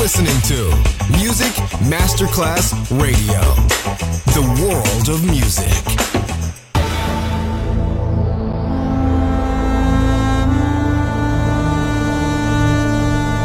[0.00, 0.64] listening to
[1.12, 1.52] Music
[1.84, 3.38] Masterclass Radio,
[4.32, 5.68] the world of music.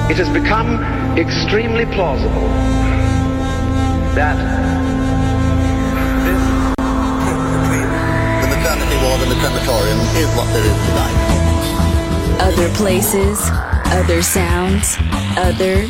[0.09, 0.79] It has become
[1.17, 2.47] extremely plausible
[4.15, 4.37] that
[6.23, 6.41] this
[8.39, 11.17] The maternity ward and the crematorium is what there is tonight.
[12.39, 13.41] Other places,
[13.91, 14.95] other sounds,
[15.35, 15.89] other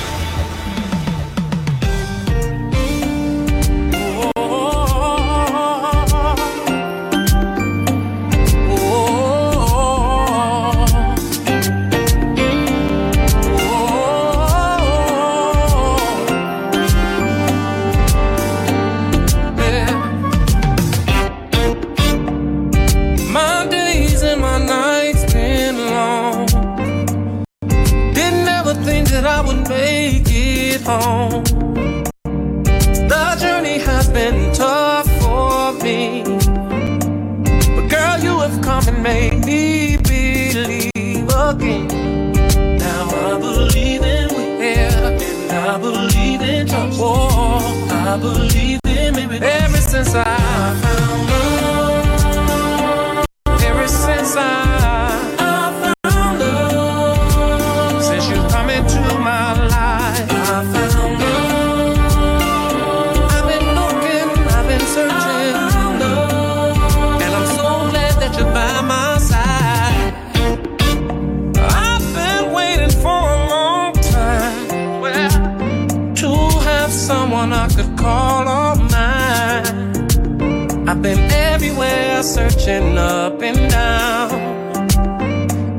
[82.23, 84.31] Searching up and down.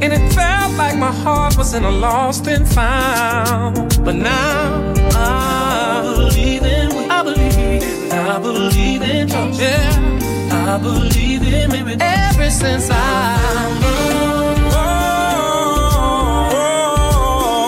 [0.02, 3.76] And it felt like my heart was in a lost and found.
[4.04, 7.82] But now I believe in, I believe
[8.12, 9.60] I believe in trust.
[9.60, 13.38] Yeah, I believe in maybe ever since I.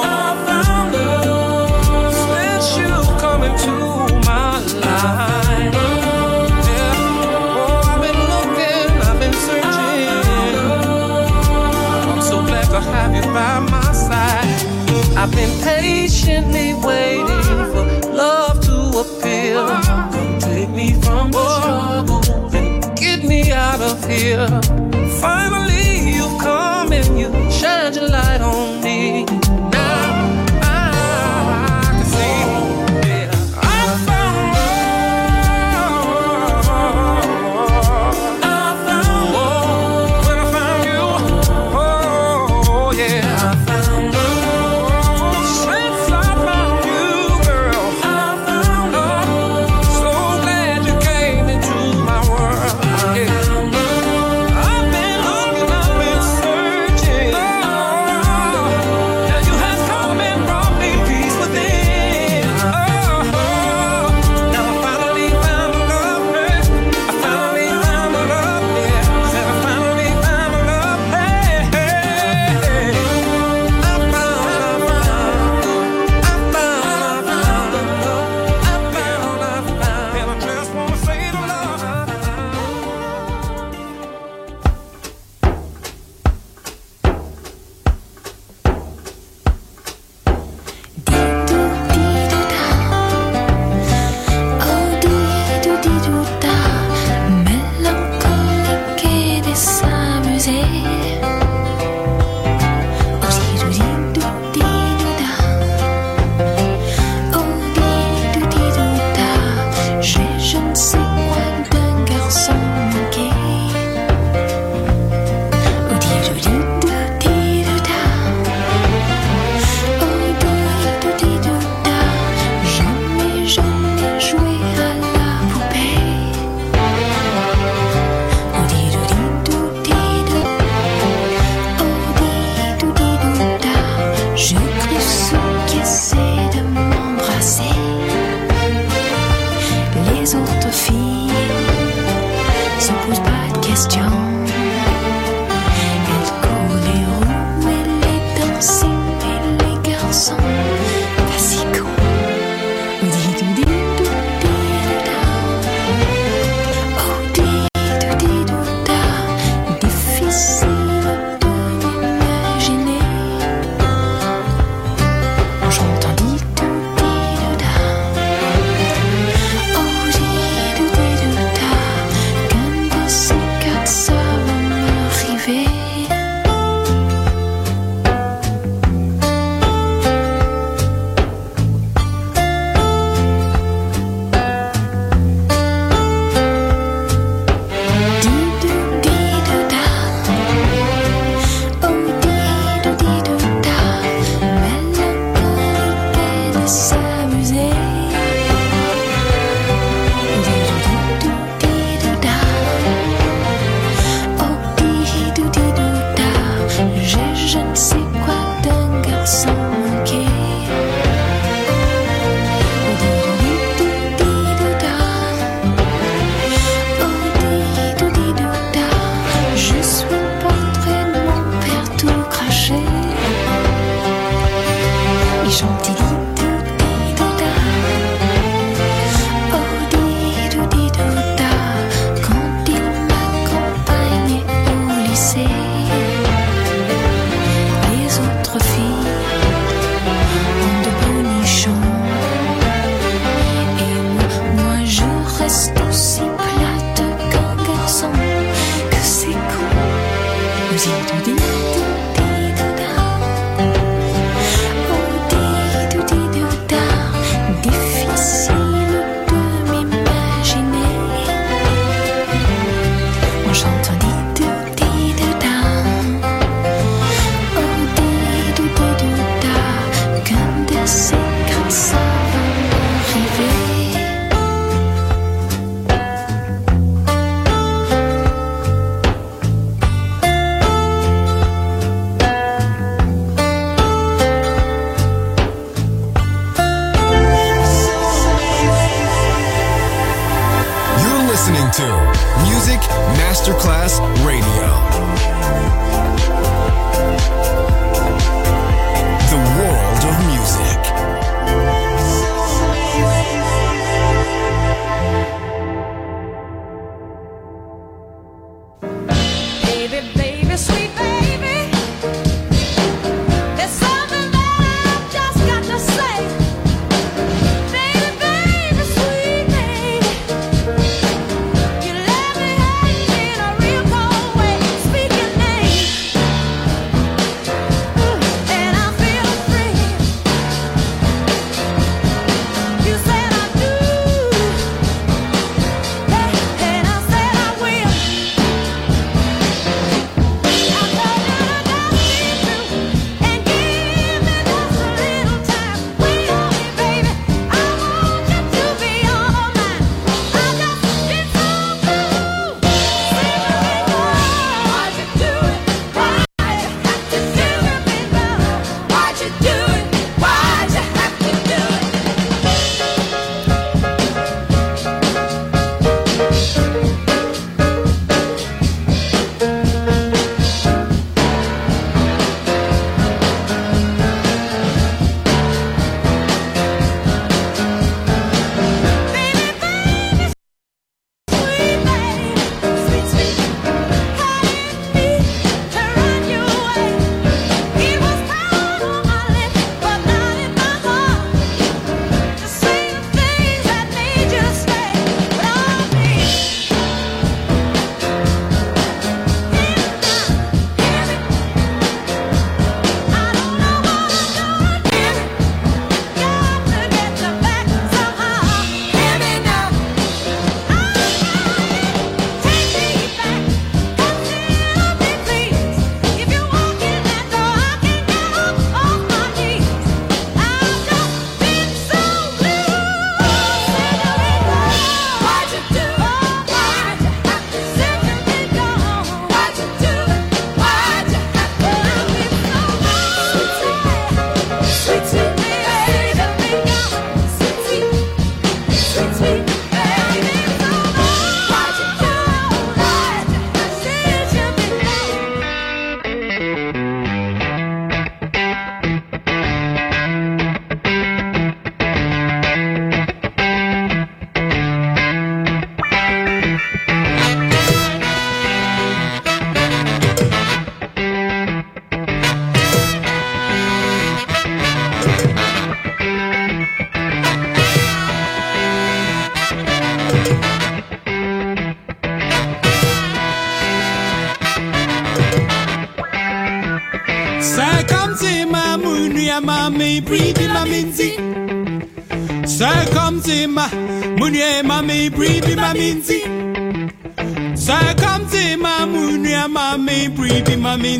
[0.06, 3.72] I found love since you come into
[4.26, 5.33] my life.
[15.24, 17.24] I've been patiently waiting
[17.72, 19.56] for love to appear.
[19.56, 24.46] Come take me from the struggle and get me out of here.
[25.22, 25.63] Finally,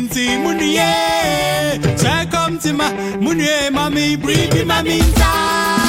[0.07, 1.99] come to Munye.
[1.99, 5.84] Try come to my Munye, eh, mommy, breathe in my meantime.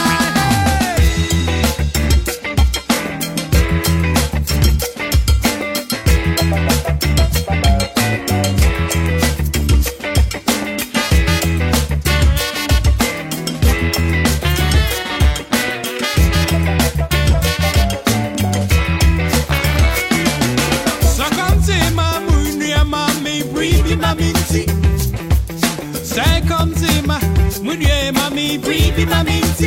[23.86, 23.94] Say
[26.48, 27.16] come to sɛ ɛkɔm te ma
[27.62, 29.66] mu nua mami biri bi mami nti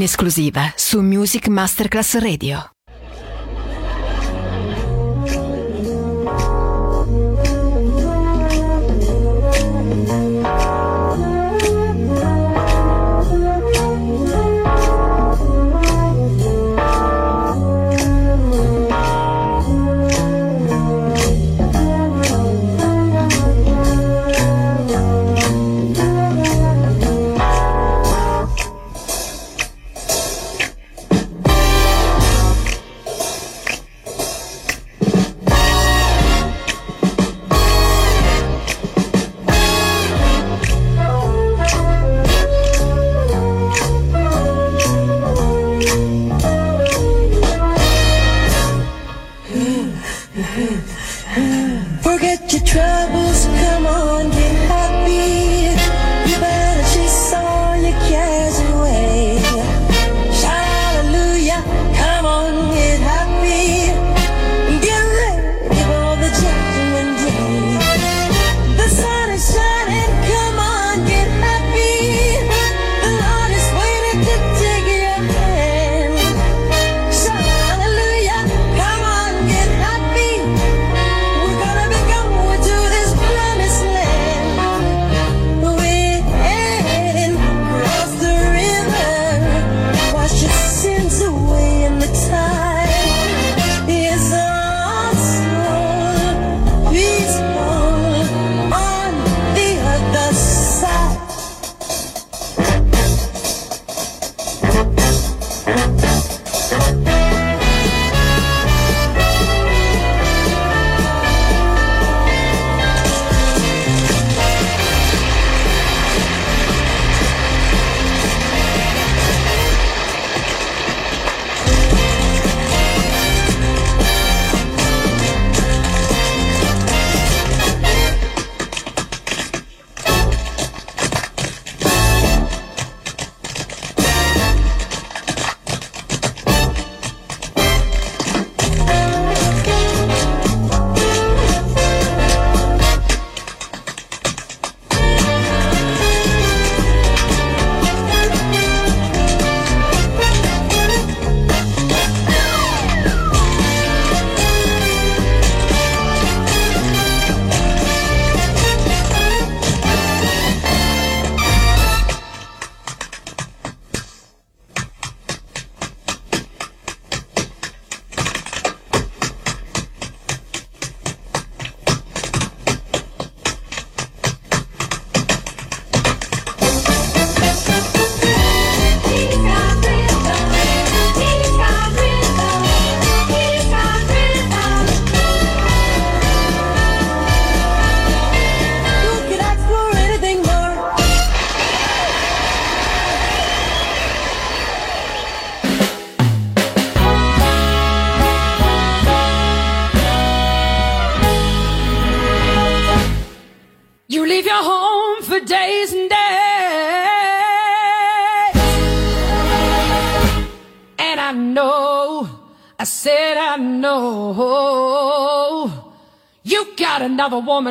[0.00, 2.70] In esclusiva su Music Masterclass Radio.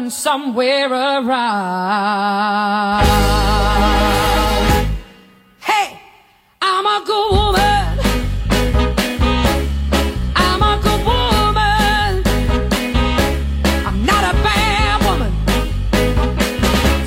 [0.09, 1.29] Somewhere around.
[5.59, 5.99] Hey,
[6.61, 7.99] I'm a good woman.
[10.35, 12.23] I'm a good woman.
[13.85, 15.33] I'm not a bad woman.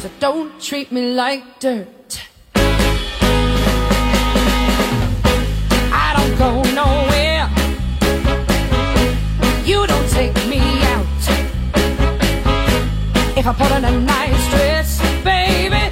[0.01, 2.21] So don't treat me like dirt.
[5.95, 7.12] I don't go nowhere.
[13.43, 15.83] if I put on a nice dress, baby.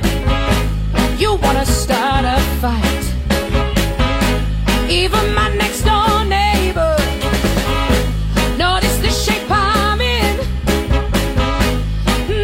[1.19, 3.05] You wanna start a fight.
[4.89, 6.97] Even my next door neighbor
[8.57, 10.37] notice the shape I'm in.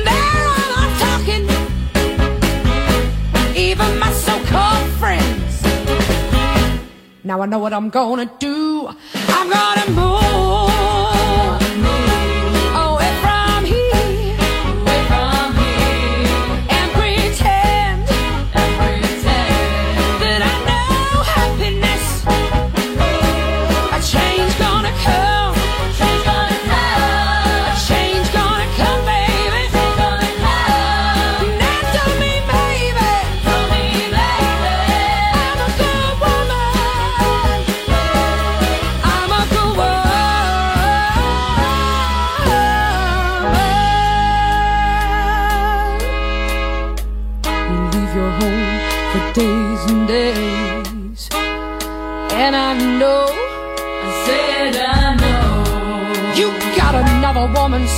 [0.07, 1.45] They're all talking.
[3.55, 5.63] Even my so-called friends.
[7.23, 8.76] Now I know what I'm gonna do.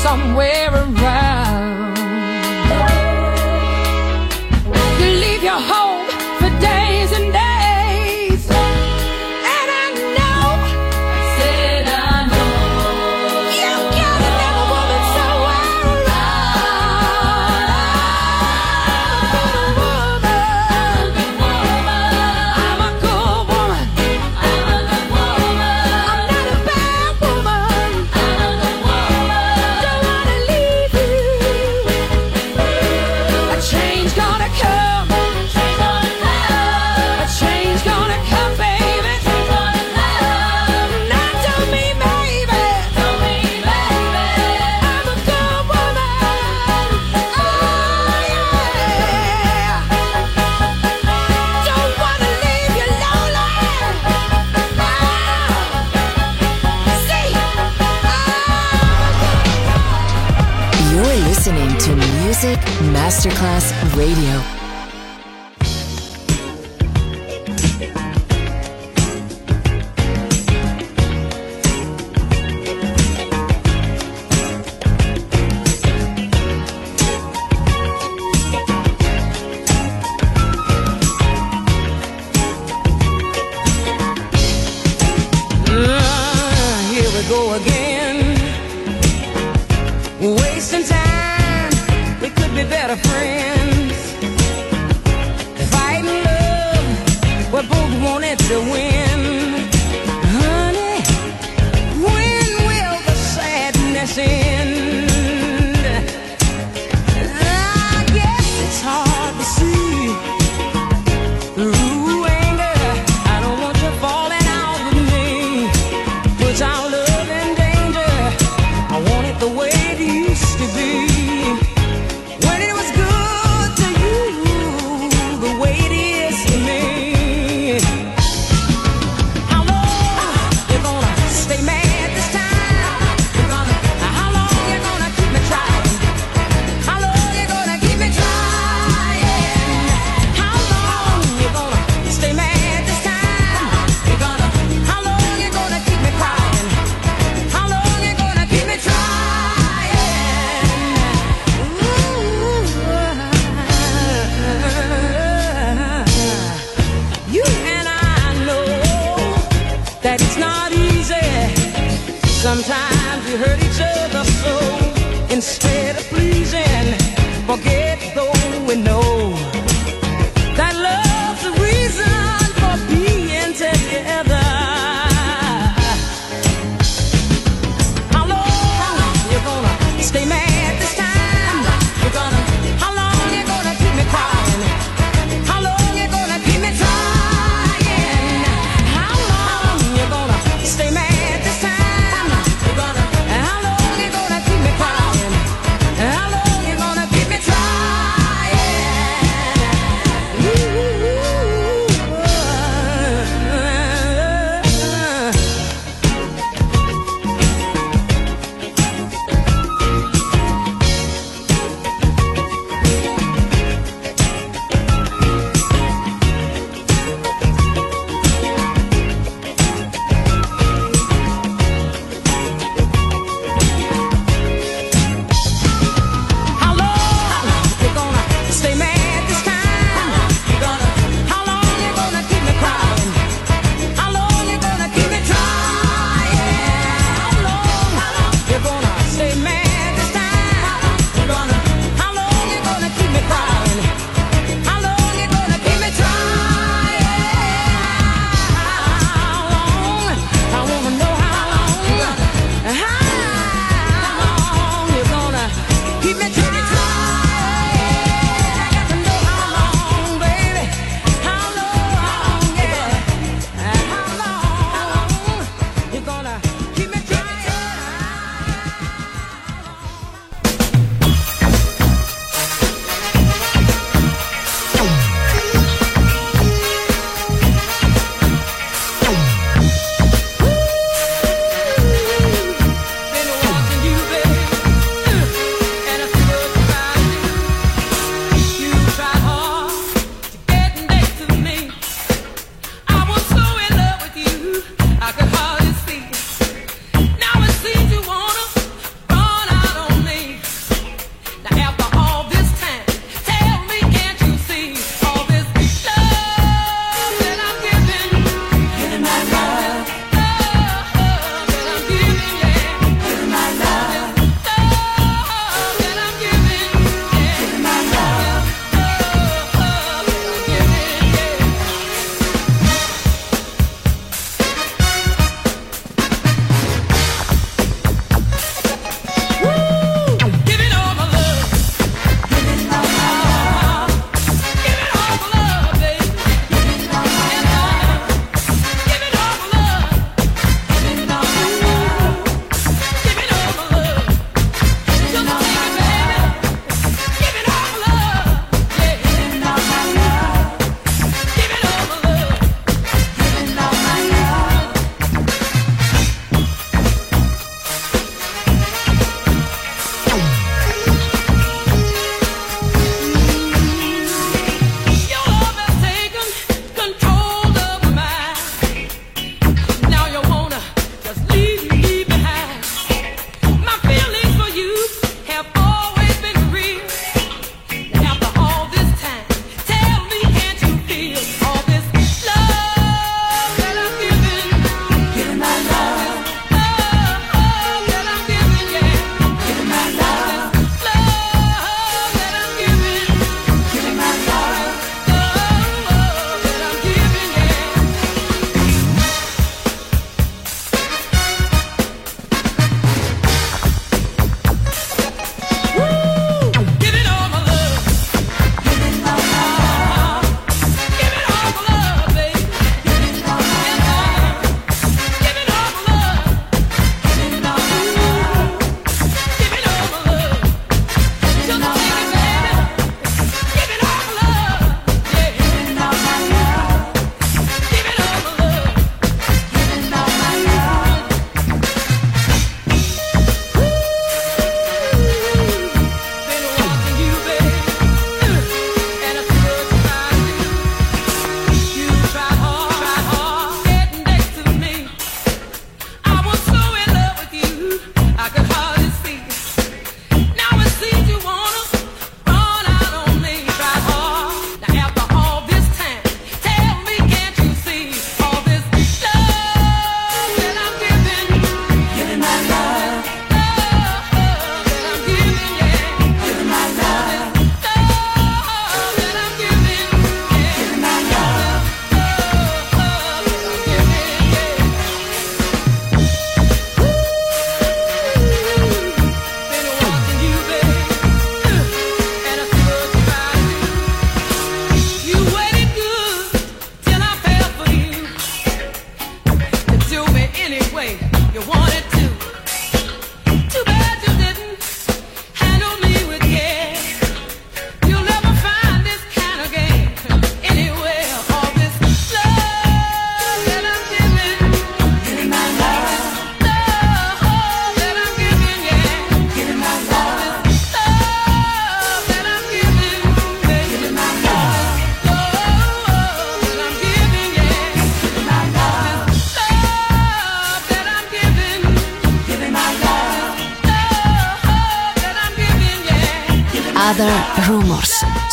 [0.08, 1.17] Somewhere around.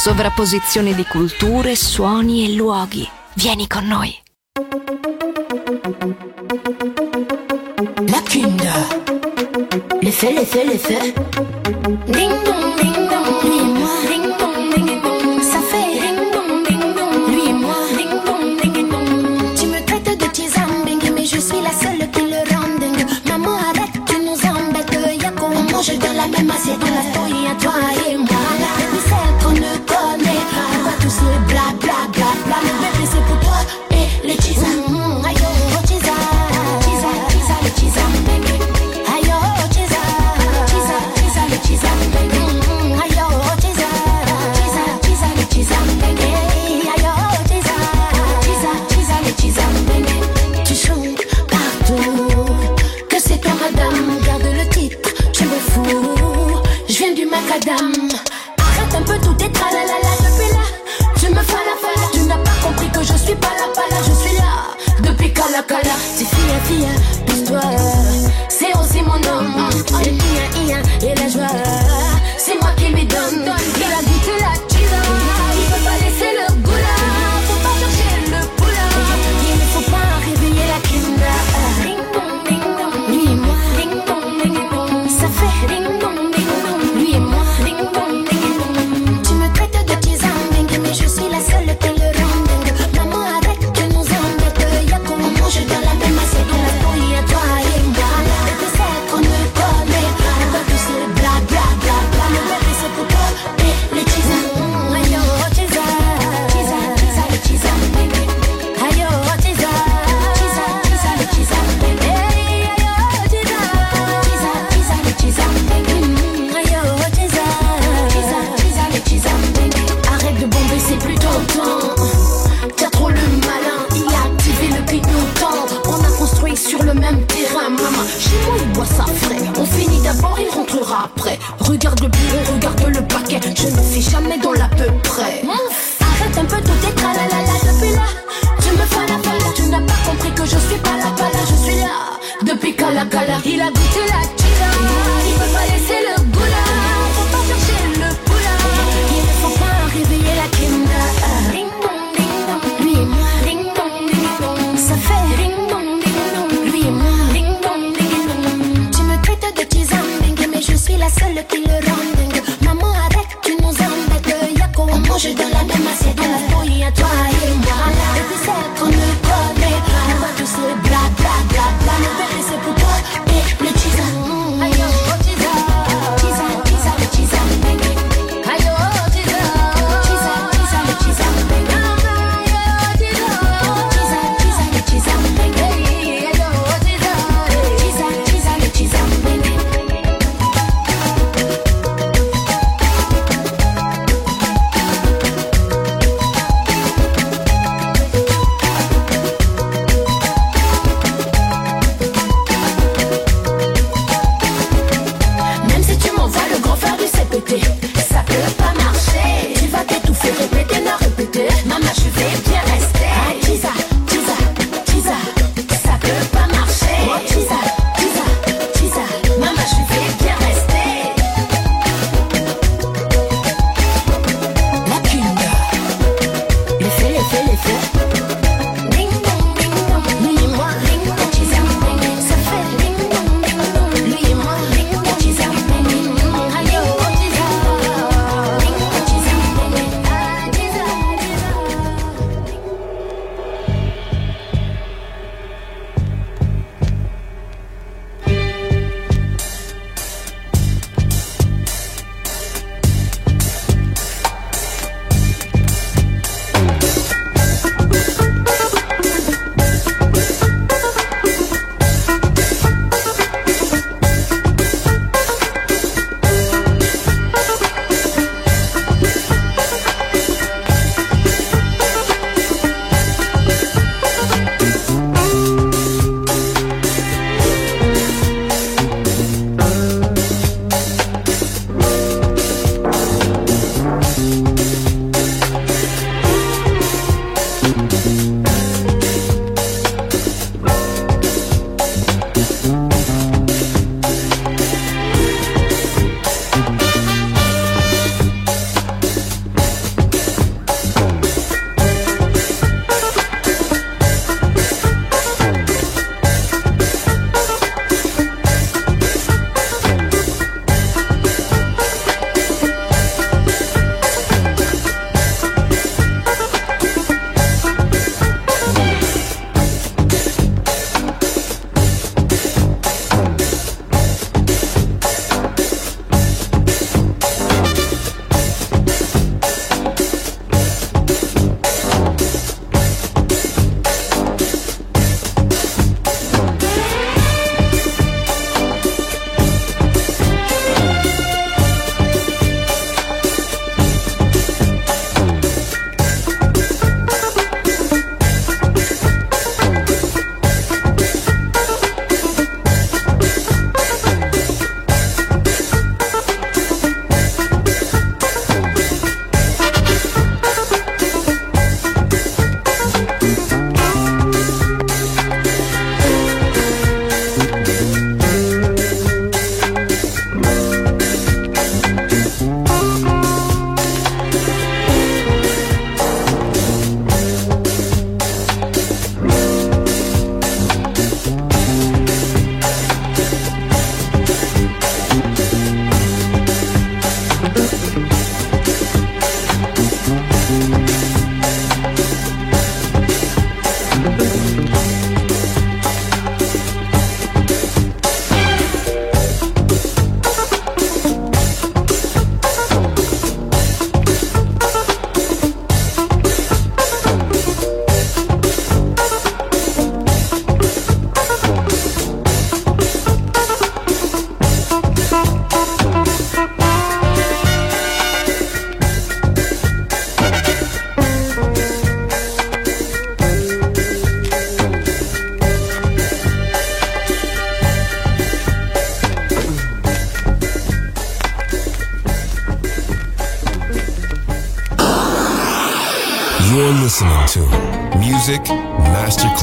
[0.06, 3.10] sovrapposizione di culture, suoni e luoghi.
[3.34, 4.15] Vieni con noi.
[8.06, 9.02] La Kinder.
[10.02, 11.55] Le fait, le fait, le fait.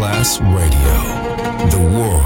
[0.02, 2.21] Masterclass Radio, the world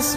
[0.00, 0.16] precious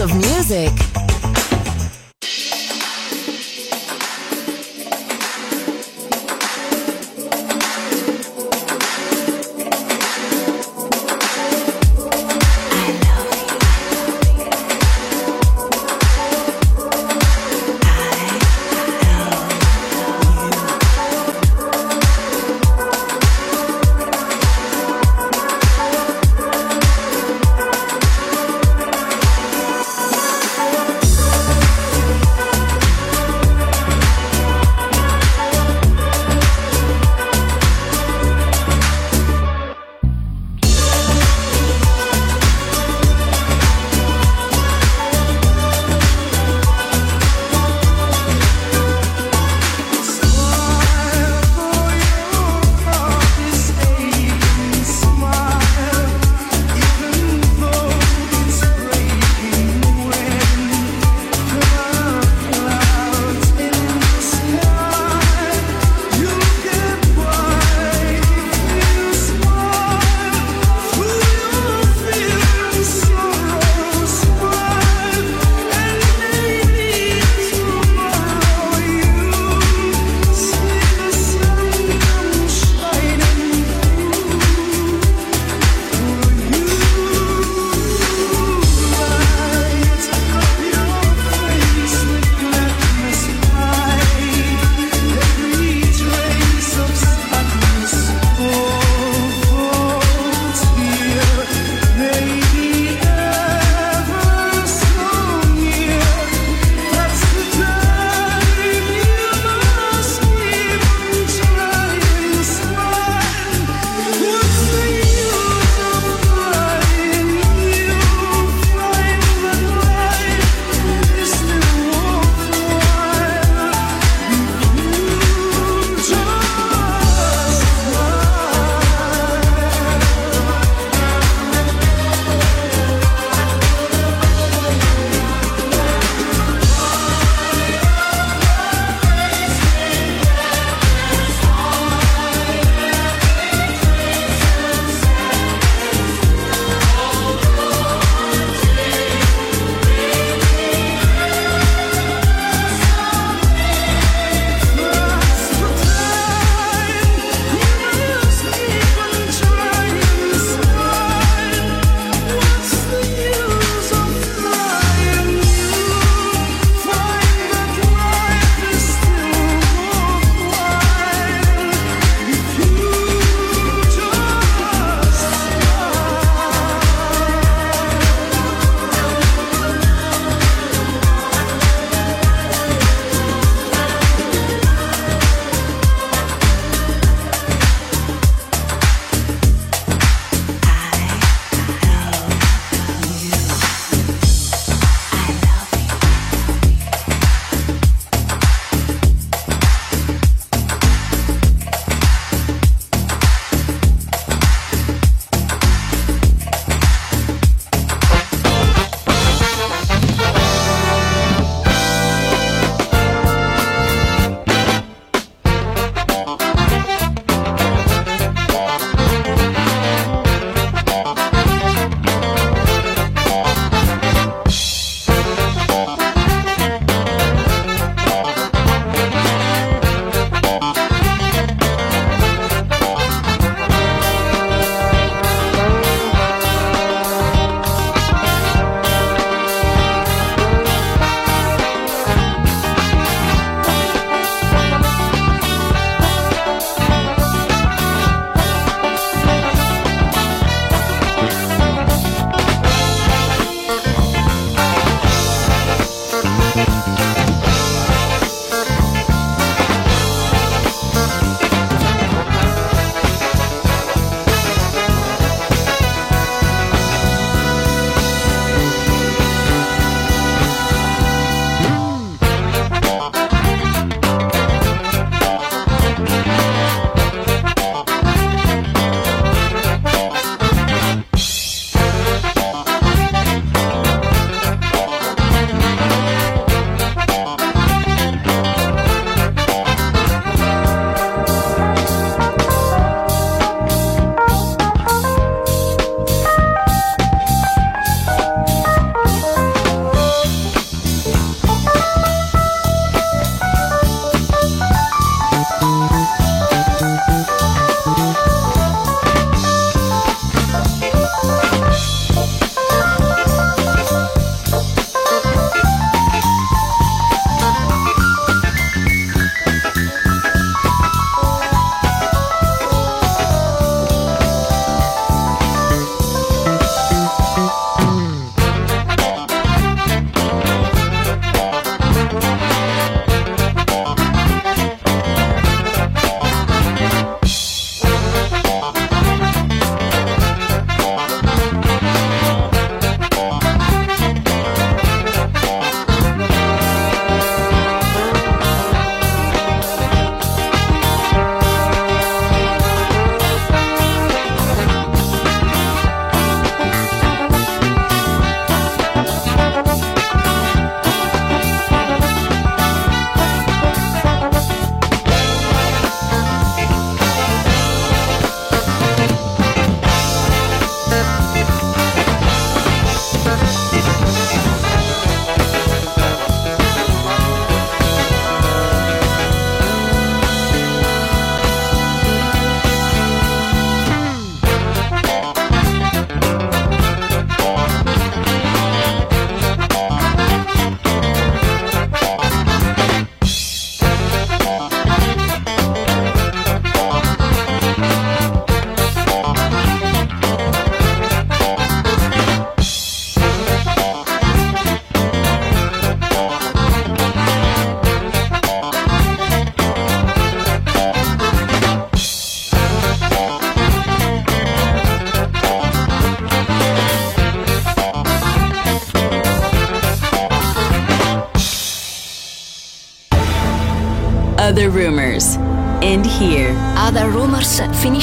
[0.00, 0.99] Of music.